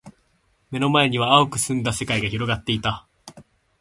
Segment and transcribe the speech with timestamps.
[0.71, 3.07] 目の前には蒼く澄んだ世界が広がっていた。